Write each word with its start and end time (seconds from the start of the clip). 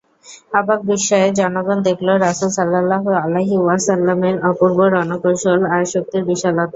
অবাক 0.59 0.79
বিস্ময়ে 0.89 1.27
জনগণ 1.39 1.77
দেখল 1.87 2.07
রাসূল 2.25 2.49
সাল্লাল্লাহু 2.57 3.09
আলাইহি 3.21 3.55
ওয়াসাল্লাম-এর 3.59 4.37
অপূর্ব 4.49 4.79
রণকৌশল 4.93 5.59
আর 5.73 5.81
শক্তির 5.93 6.23
বিশালতা। 6.29 6.69